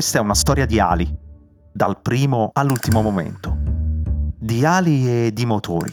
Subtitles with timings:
[0.00, 1.14] Questa è una storia di ali,
[1.70, 3.54] dal primo all'ultimo momento.
[4.38, 5.92] Di ali e di motori.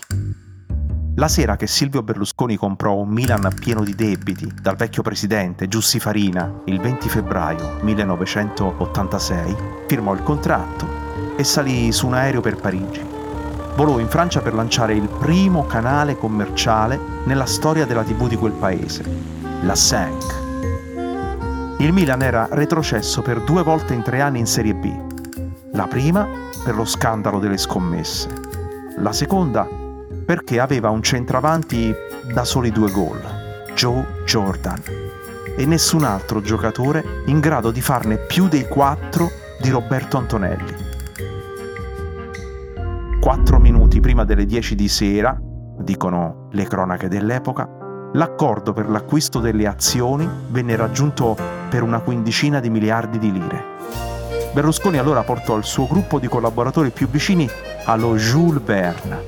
[1.15, 5.99] La sera che Silvio Berlusconi comprò un Milan pieno di debiti dal vecchio presidente Giussi
[5.99, 9.55] Farina il 20 febbraio 1986,
[9.87, 10.87] firmò il contratto
[11.35, 13.05] e salì su un aereo per Parigi.
[13.75, 18.53] Volò in Francia per lanciare il primo canale commerciale nella storia della TV di quel
[18.53, 19.03] paese,
[19.63, 20.46] la 5.
[21.79, 24.91] Il Milan era retrocesso per due volte in tre anni in Serie B.
[25.73, 26.27] La prima
[26.63, 28.29] per lo scandalo delle scommesse.
[28.97, 29.67] La seconda
[30.25, 31.93] perché aveva un centravanti
[32.33, 33.21] da soli due gol,
[33.75, 34.81] Joe Jordan,
[35.55, 39.29] e nessun altro giocatore in grado di farne più dei quattro
[39.61, 40.73] di Roberto Antonelli.
[43.19, 45.39] Quattro minuti prima delle 10 di sera,
[45.79, 47.76] dicono le cronache dell'epoca,
[48.13, 51.37] l'accordo per l'acquisto delle azioni venne raggiunto
[51.69, 53.75] per una quindicina di miliardi di lire.
[54.53, 57.49] Berlusconi allora portò il suo gruppo di collaboratori più vicini
[57.85, 59.25] allo Jules Verne,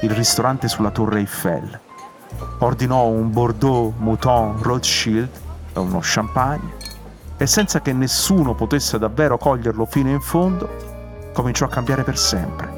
[0.00, 1.80] il ristorante sulla Torre Eiffel.
[2.58, 5.28] Ordinò un Bordeaux Mouton Rothschild
[5.72, 6.80] e uno champagne
[7.36, 12.70] e senza che nessuno potesse davvero coglierlo fino in fondo, cominciò a cambiare per sempre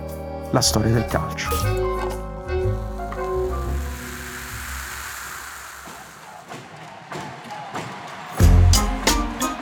[0.51, 1.74] la storia del calcio.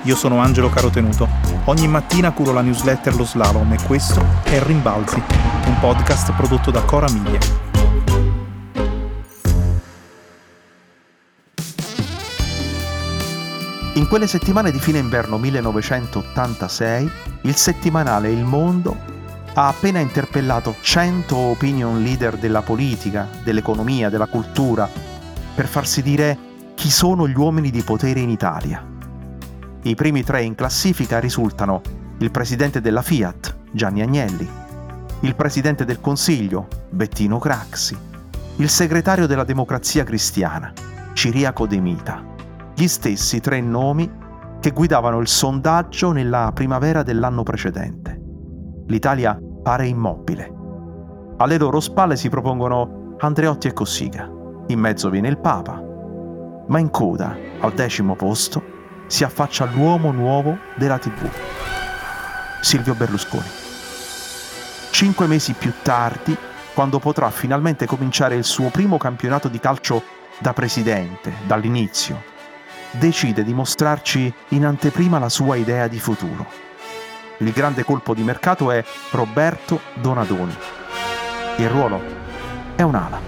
[0.04, 1.28] Io sono Angelo Carotenuto.
[1.66, 5.22] Ogni mattina curo la newsletter Lo Slalom e questo è Rimbalzi,
[5.66, 7.38] un podcast prodotto da Cora Miglia.
[13.94, 17.10] In quelle settimane di fine inverno 1986,
[17.42, 18.96] il settimanale Il Mondo
[19.54, 24.88] ha appena interpellato 100 opinion leader della politica, dell'economia, della cultura,
[25.54, 26.36] per farsi dire
[26.74, 28.91] chi sono gli uomini di potere in Italia.
[29.84, 31.80] I primi tre in classifica risultano
[32.18, 34.48] il presidente della Fiat, Gianni Agnelli,
[35.20, 37.96] il presidente del Consiglio, Bettino Craxi,
[38.58, 40.72] il segretario della Democrazia Cristiana,
[41.14, 42.24] Ciriaco De Mita.
[42.76, 44.08] Gli stessi tre nomi
[44.60, 48.20] che guidavano il sondaggio nella primavera dell'anno precedente.
[48.86, 50.52] L'Italia pare immobile.
[51.38, 54.30] Alle loro spalle si propongono Andreotti e Cossiga.
[54.68, 55.82] In mezzo viene il Papa.
[56.68, 58.71] Ma in coda, al decimo posto,
[59.12, 61.28] si affaccia l'uomo nuovo della TV,
[62.62, 63.46] Silvio Berlusconi.
[64.90, 66.34] Cinque mesi più tardi,
[66.72, 70.02] quando potrà finalmente cominciare il suo primo campionato di calcio
[70.38, 72.22] da presidente, dall'inizio,
[72.92, 76.46] decide di mostrarci in anteprima la sua idea di futuro.
[77.36, 80.56] Il grande colpo di mercato è Roberto Donadoni.
[81.58, 82.00] Il ruolo
[82.76, 83.20] è un'ala.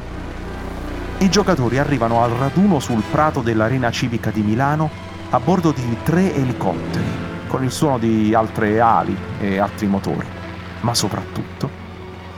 [1.19, 5.04] I giocatori arrivano al raduno sul prato dell'Arena Civica di Milano
[5.35, 7.05] a bordo di tre elicotteri,
[7.49, 10.25] con il suono di altre ali e altri motori,
[10.83, 11.69] ma soprattutto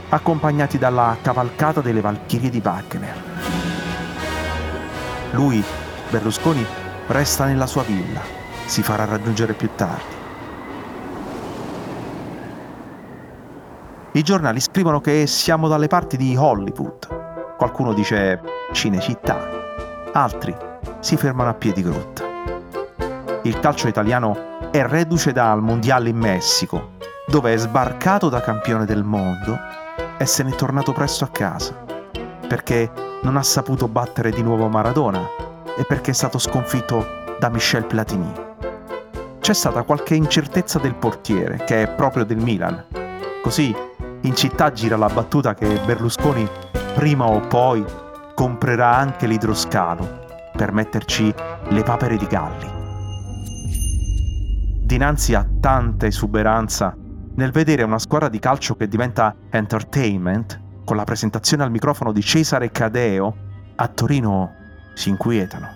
[0.09, 3.23] accompagnati dalla cavalcata delle Valchirie di Wagner.
[5.31, 5.63] Lui,
[6.09, 6.65] Berlusconi,
[7.05, 8.21] resta nella sua villa,
[8.65, 10.15] si farà raggiungere più tardi.
[14.13, 18.41] I giornali scrivono che siamo dalle parti di Hollywood, qualcuno dice
[18.71, 19.37] Cinecittà,
[20.13, 20.55] altri
[20.99, 22.26] si fermano a piedi grotta
[23.47, 26.95] il calcio italiano è reduce dal Mondiale in Messico,
[27.27, 29.57] dove è sbarcato da campione del mondo
[30.17, 31.73] e se n'è tornato presto a casa,
[32.47, 32.91] perché
[33.21, 35.25] non ha saputo battere di nuovo Maradona
[35.77, 37.05] e perché è stato sconfitto
[37.39, 38.31] da Michel Platini.
[39.39, 42.85] C'è stata qualche incertezza del portiere, che è proprio del Milan.
[43.41, 43.73] Così
[44.21, 46.47] in città gira la battuta che Berlusconi
[46.93, 47.85] prima o poi
[48.33, 51.33] comprerà anche l'idroscalo per metterci
[51.69, 52.76] le papere di galli
[54.87, 56.95] dinanzi a tanta esuberanza
[57.35, 62.21] nel vedere una squadra di calcio che diventa entertainment, con la presentazione al microfono di
[62.21, 63.35] Cesare Cadeo,
[63.75, 64.53] a Torino
[64.93, 65.67] si inquietano.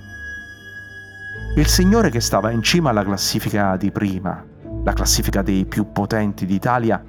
[1.57, 4.43] Il signore che stava in cima alla classifica di prima,
[4.81, 7.03] la classifica dei più potenti d'Italia,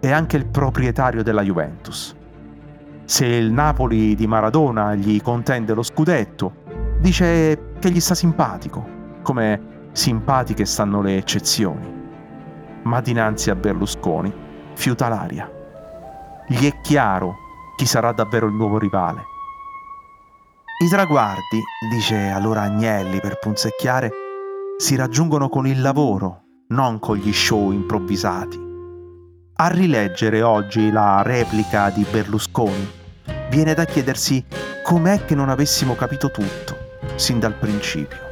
[0.00, 2.16] è anche il proprietario della Juventus.
[3.04, 6.64] Se il Napoli di Maradona gli contende lo scudetto,
[7.00, 8.84] dice che gli sta simpatico,
[9.22, 11.92] come simpatiche stanno le eccezioni,
[12.84, 14.32] ma dinanzi a Berlusconi
[14.74, 15.50] fiuta l'aria.
[16.46, 17.34] Gli è chiaro
[17.76, 19.22] chi sarà davvero il nuovo rivale.
[20.84, 21.60] I traguardi,
[21.90, 24.12] dice allora Agnelli per punzecchiare,
[24.76, 28.66] si raggiungono con il lavoro, non con gli show improvvisati.
[29.56, 32.88] A rileggere oggi la replica di Berlusconi,
[33.50, 34.44] viene da chiedersi
[34.84, 36.76] com'è che non avessimo capito tutto,
[37.16, 38.27] sin dal principio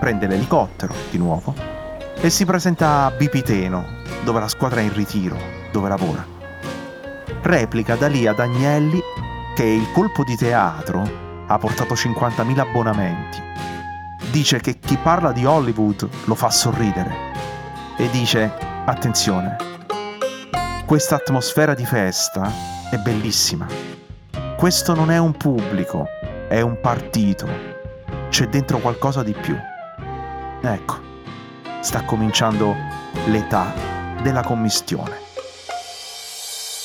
[0.00, 1.54] prende l'elicottero di nuovo
[2.18, 3.84] e si presenta a Bipiteno,
[4.24, 5.36] dove la squadra è in ritiro,
[5.70, 6.26] dove lavora.
[7.42, 9.00] Replica da lì ad Agnelli
[9.54, 11.02] che il colpo di teatro
[11.46, 13.42] ha portato 50.000 abbonamenti.
[14.30, 17.28] Dice che chi parla di Hollywood lo fa sorridere.
[17.96, 18.52] E dice,
[18.86, 19.56] attenzione,
[20.86, 22.50] questa atmosfera di festa
[22.90, 23.66] è bellissima.
[24.56, 26.06] Questo non è un pubblico,
[26.48, 27.46] è un partito.
[28.28, 29.56] C'è dentro qualcosa di più.
[30.60, 30.98] Ecco,
[31.80, 32.74] sta cominciando
[33.26, 33.72] l'età
[34.22, 35.28] della commistione.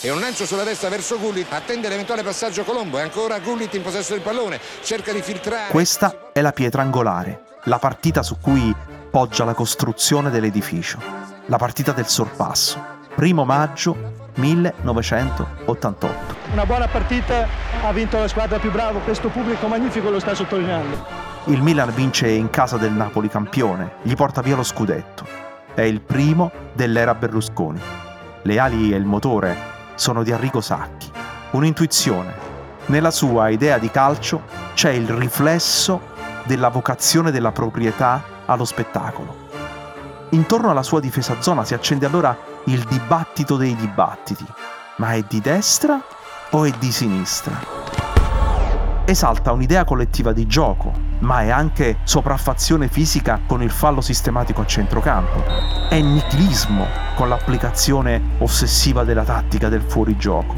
[0.02, 3.82] E un lancio sulla destra verso Gullit attende l'eventuale passaggio Colombo e ancora Gullit in
[3.82, 5.72] possesso del pallone cerca di filtrare.
[5.72, 8.72] Questa è la pietra angolare la partita su cui
[9.10, 11.00] poggia la costruzione dell'edificio
[11.48, 12.80] la partita del sorpasso
[13.16, 17.48] primo maggio 1988 una buona partita
[17.84, 22.28] ha vinto la squadra più brava questo pubblico magnifico lo sta sottolineando il Milan vince
[22.28, 25.28] in casa del Napoli campione, gli porta via lo scudetto.
[25.76, 27.80] È il primo dell'era Berlusconi.
[28.42, 29.56] Le ali e il motore
[29.94, 31.12] sono di Arrigo Sacchi.
[31.52, 32.34] Un'intuizione.
[32.88, 34.44] Nella sua idea di calcio
[34.74, 36.14] c'è il riflesso
[36.46, 39.44] della vocazione della proprietà allo spettacolo.
[40.30, 44.46] Intorno alla sua difesa zona si accende allora il dibattito dei dibattiti.
[44.98, 46.02] Ma è di destra
[46.50, 47.54] o è di sinistra?
[49.06, 54.66] Esalta un'idea collettiva di gioco, ma è anche sopraffazione fisica con il fallo sistematico a
[54.66, 55.44] centrocampo.
[55.90, 56.86] È nichilismo
[57.16, 60.56] con l'applicazione ossessiva della tattica del fuorigioco.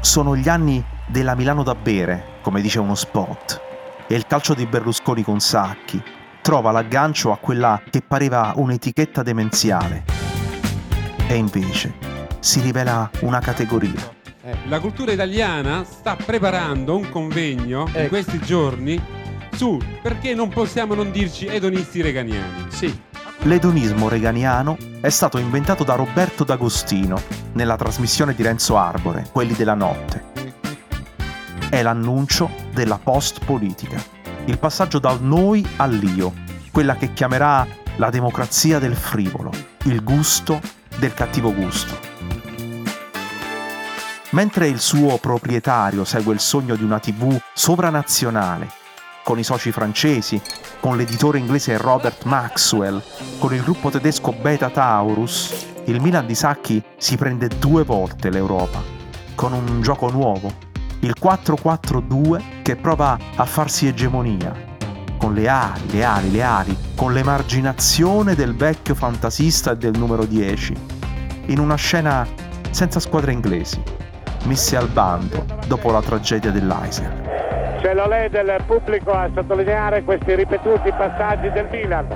[0.00, 3.60] Sono gli anni della Milano da bere, come dice uno spot.
[4.08, 6.02] E il calcio di Berlusconi con Sacchi
[6.42, 10.04] trova l'aggancio a quella che pareva un'etichetta demenziale.
[11.26, 11.94] E invece
[12.38, 14.14] si rivela una categoria.
[14.42, 17.98] Eh, la cultura italiana sta preparando un convegno ecco.
[17.98, 19.02] in questi giorni
[19.56, 22.66] su perché non possiamo non dirci edonisti reganiani.
[22.68, 23.00] Sì.
[23.40, 27.20] L'edonismo reganiano è stato inventato da Roberto D'Agostino
[27.52, 30.34] nella trasmissione di Renzo Arbore, Quelli della notte.
[31.70, 34.02] È l'annuncio della post-politica,
[34.44, 36.32] il passaggio dal noi all'io,
[36.70, 37.66] quella che chiamerà
[37.96, 39.50] la democrazia del frivolo,
[39.84, 40.60] il gusto
[40.98, 41.98] del cattivo gusto.
[44.30, 48.84] Mentre il suo proprietario segue il sogno di una TV sovranazionale
[49.26, 50.40] con i soci francesi,
[50.78, 53.02] con l'editore inglese Robert Maxwell,
[53.40, 58.80] con il gruppo tedesco Beta Taurus, il Milan di Sacchi si prende due volte l'Europa,
[59.34, 60.52] con un gioco nuovo,
[61.00, 64.54] il 4-4-2 che prova a farsi egemonia,
[65.18, 70.24] con le ali, le ali, le ali, con l'emarginazione del vecchio fantasista e del numero
[70.24, 70.72] 10,
[71.46, 72.24] in una scena
[72.70, 73.82] senza squadre inglesi,
[74.44, 77.25] messe al bando dopo la tragedia dell'Aiser.
[77.96, 82.06] L'olè del pubblico a sottolineare questi ripetuti passaggi del Milan.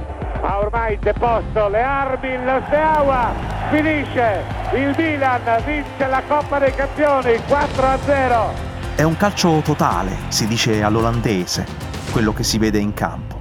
[0.42, 3.32] Ha ormai deposto le armi il Steaua.
[3.70, 4.44] Finisce.
[4.74, 8.94] Il Milan vince la Coppa dei Campioni 4-0.
[8.94, 11.64] È un calcio totale, si dice all'olandese,
[12.12, 13.40] quello che si vede in campo.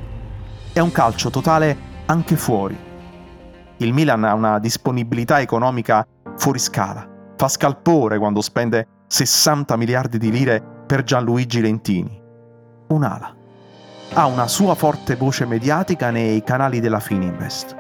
[0.72, 1.76] È un calcio totale
[2.06, 2.78] anche fuori.
[3.80, 6.08] Il Milan ha una disponibilità economica
[6.38, 7.06] fuori scala.
[7.36, 12.28] Fa scalpore quando spende 60 miliardi di lire per Gianluigi Lentini
[12.90, 13.36] un'ala.
[14.14, 17.76] Ha una sua forte voce mediatica nei canali della Fininvest.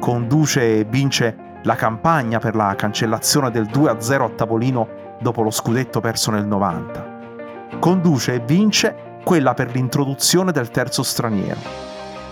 [0.00, 4.88] Conduce e vince la campagna per la cancellazione del 2-0 a tavolino
[5.20, 7.18] dopo lo scudetto perso nel 90.
[7.78, 11.60] Conduce e vince quella per l'introduzione del terzo straniero.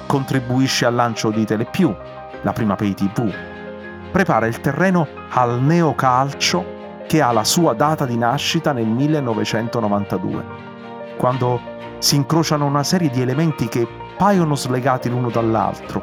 [0.06, 1.94] Contribuisce al lancio di Telepiù,
[2.42, 3.32] la prima pay TV.
[4.10, 10.44] Prepara il terreno al neocalcio che ha la sua data di nascita nel 1992,
[11.18, 11.60] quando
[11.98, 13.86] si incrociano una serie di elementi che
[14.16, 16.02] paiono slegati l'uno dall'altro,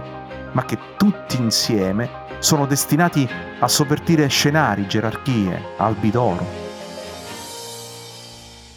[0.52, 3.28] ma che tutti insieme sono destinati
[3.60, 6.46] a sovvertire scenari, gerarchie, albi d'oro.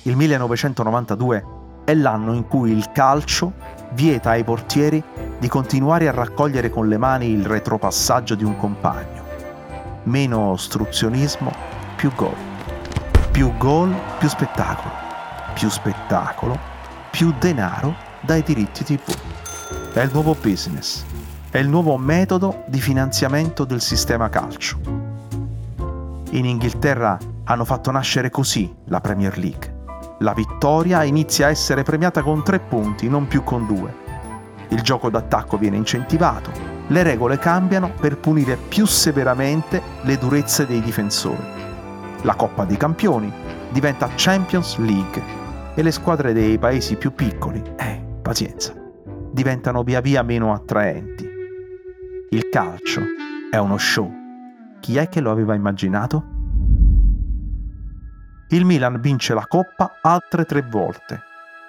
[0.02, 1.44] Il 1992
[1.84, 3.52] è l'anno in cui il calcio
[3.92, 5.02] vieta ai portieri
[5.38, 9.26] di continuare a raccogliere con le mani il retropassaggio di un compagno.
[10.04, 11.52] Meno ostruzionismo,
[11.96, 12.36] più gol.
[13.30, 14.94] Più gol, più spettacolo.
[15.54, 16.58] Più spettacolo,
[17.10, 19.00] più denaro dai diritti TV.
[19.92, 21.04] È il nuovo business,
[21.50, 24.78] è il nuovo metodo di finanziamento del sistema calcio.
[26.30, 29.76] In Inghilterra hanno fatto nascere così la Premier League.
[30.18, 34.06] La vittoria inizia a essere premiata con tre punti, non più con due.
[34.68, 36.50] Il gioco d'attacco viene incentivato,
[36.88, 41.56] le regole cambiano per punire più severamente le durezze dei difensori.
[42.22, 43.32] La Coppa dei Campioni
[43.70, 45.37] diventa Champions League
[45.78, 48.74] e le squadre dei paesi più piccoli, eh, pazienza,
[49.30, 51.24] diventano via via meno attraenti.
[52.30, 53.00] Il calcio
[53.48, 54.12] è uno show.
[54.80, 56.24] Chi è che lo aveva immaginato?
[58.48, 61.20] Il Milan vince la Coppa altre tre volte,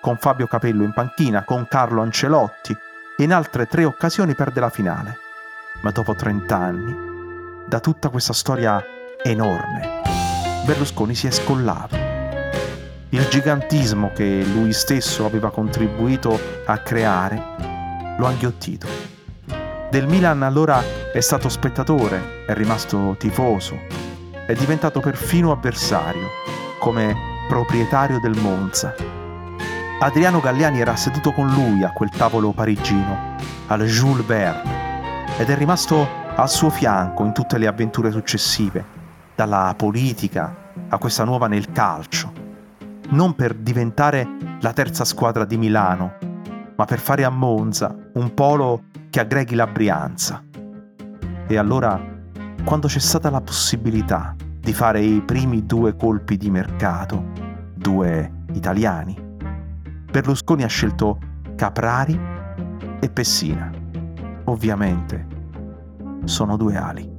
[0.02, 2.76] con Fabio Capello in panchina, con Carlo Ancelotti
[3.16, 5.18] e in altre tre occasioni perde la finale.
[5.84, 6.96] Ma dopo 30 anni,
[7.68, 8.84] da tutta questa storia
[9.24, 10.02] enorme,
[10.66, 12.09] Berlusconi si è scollato.
[13.12, 18.86] Il gigantismo che lui stesso aveva contribuito a creare lo ha inghiottito.
[19.90, 20.80] Del Milan allora
[21.12, 23.80] è stato spettatore, è rimasto tifoso,
[24.46, 26.28] è diventato perfino avversario,
[26.78, 27.16] come
[27.48, 28.94] proprietario del Monza.
[30.02, 33.36] Adriano Galliani era seduto con lui a quel tavolo parigino,
[33.68, 38.86] al Jules Verne, ed è rimasto al suo fianco in tutte le avventure successive,
[39.34, 42.39] dalla politica a questa nuova nel calcio,
[43.10, 44.28] non per diventare
[44.62, 46.14] la terza squadra di Milano,
[46.76, 50.44] ma per fare a Monza un polo che aggreghi la Brianza.
[51.48, 52.00] E allora,
[52.64, 57.32] quando c'è stata la possibilità di fare i primi due colpi di mercato,
[57.74, 59.28] due italiani,
[60.12, 61.20] Berlusconi ha scelto
[61.56, 62.20] Caprari
[63.00, 63.72] e Pessina.
[64.46, 65.28] Ovviamente
[66.26, 67.19] sono due ali.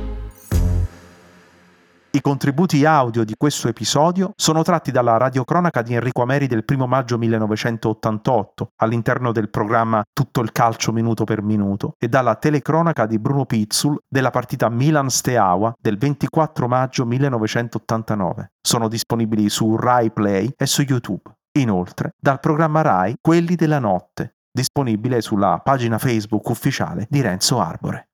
[2.13, 6.85] I contributi audio di questo episodio sono tratti dalla radiocronaca di Enrico Ameri del 1
[6.85, 13.17] maggio 1988 all'interno del programma Tutto il calcio minuto per minuto e dalla telecronaca di
[13.17, 18.51] Bruno Pizzul della partita Milan-Steaua del 24 maggio 1989.
[18.61, 21.31] Sono disponibili su Rai Play e su YouTube.
[21.59, 28.07] Inoltre, dal programma Rai Quelli della notte, disponibile sulla pagina Facebook ufficiale di Renzo Arbore.